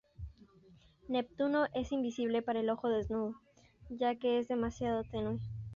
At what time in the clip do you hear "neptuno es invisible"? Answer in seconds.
1.09-2.41